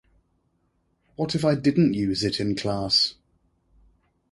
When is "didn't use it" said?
1.53-2.39